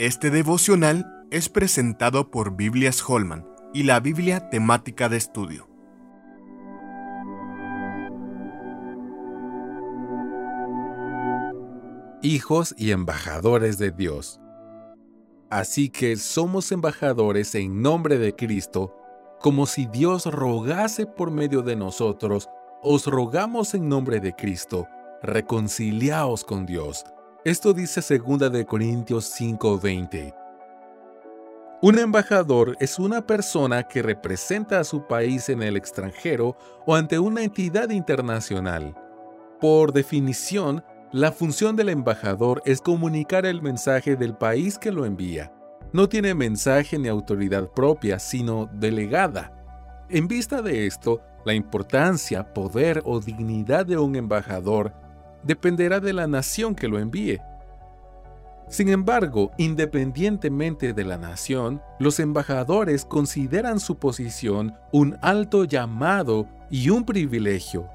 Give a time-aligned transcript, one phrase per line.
[0.00, 5.68] Este devocional es presentado por Biblias Holman y la Biblia temática de estudio.
[12.22, 14.40] Hijos y embajadores de Dios.
[15.50, 18.96] Así que somos embajadores en nombre de Cristo,
[19.38, 22.48] como si Dios rogase por medio de nosotros,
[22.82, 24.88] os rogamos en nombre de Cristo,
[25.22, 27.04] reconciliaos con Dios.
[27.42, 30.34] Esto dice 2 de Corintios 5:20.
[31.80, 36.54] Un embajador es una persona que representa a su país en el extranjero
[36.84, 38.94] o ante una entidad internacional.
[39.58, 45.50] Por definición, la función del embajador es comunicar el mensaje del país que lo envía.
[45.94, 49.50] No tiene mensaje ni autoridad propia, sino delegada.
[50.10, 54.92] En vista de esto, la importancia, poder o dignidad de un embajador
[55.42, 57.40] dependerá de la nación que lo envíe.
[58.68, 66.90] Sin embargo, independientemente de la nación, los embajadores consideran su posición un alto llamado y
[66.90, 67.88] un privilegio.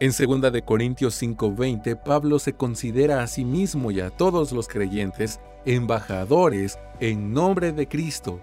[0.00, 4.66] En 2 de Corintios 5:20, Pablo se considera a sí mismo y a todos los
[4.66, 8.40] creyentes embajadores en nombre de Cristo.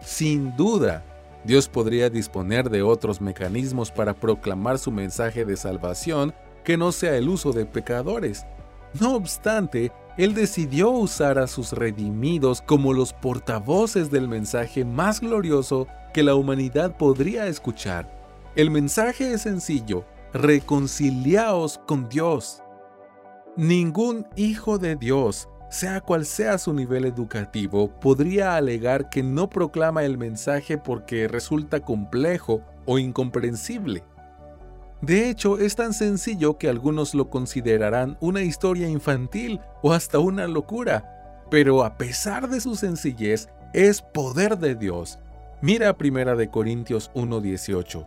[0.00, 1.04] Sin duda,
[1.44, 7.16] Dios podría disponer de otros mecanismos para proclamar su mensaje de salvación que no sea
[7.16, 8.44] el uso de pecadores.
[9.00, 15.86] No obstante, Él decidió usar a sus redimidos como los portavoces del mensaje más glorioso
[16.12, 18.10] que la humanidad podría escuchar.
[18.56, 22.62] El mensaje es sencillo, reconciliaos con Dios.
[23.56, 30.04] Ningún hijo de Dios sea cual sea su nivel educativo, podría alegar que no proclama
[30.04, 34.02] el mensaje porque resulta complejo o incomprensible.
[35.00, 40.48] De hecho, es tan sencillo que algunos lo considerarán una historia infantil o hasta una
[40.48, 45.18] locura, pero a pesar de su sencillez, es poder de Dios.
[45.60, 48.06] Mira 1 de Corintios 1:18.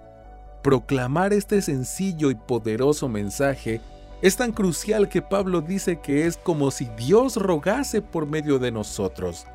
[0.63, 3.81] Proclamar este sencillo y poderoso mensaje
[4.21, 8.71] es tan crucial que Pablo dice que es como si Dios rogase por medio de
[8.71, 9.47] nosotros.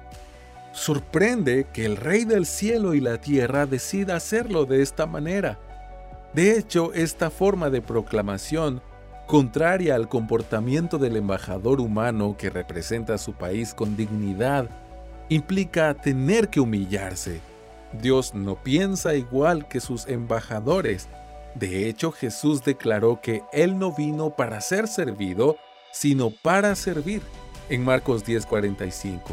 [0.73, 5.59] Sorprende que el Rey del cielo y la tierra decida hacerlo de esta manera.
[6.35, 8.83] De hecho, esta forma de proclamación,
[9.27, 14.69] contraria al comportamiento del embajador humano que representa a su país con dignidad,
[15.29, 17.41] implica tener que humillarse.
[18.03, 21.09] Dios no piensa igual que sus embajadores
[21.59, 25.57] de hecho, Jesús declaró que Él no vino para ser servido,
[25.93, 27.23] sino para servir,
[27.69, 29.33] en Marcos 10:45.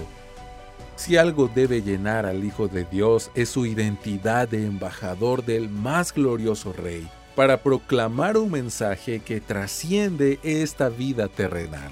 [0.96, 6.14] Si algo debe llenar al Hijo de Dios es su identidad de embajador del más
[6.14, 11.92] glorioso Rey, para proclamar un mensaje que trasciende esta vida terrenal.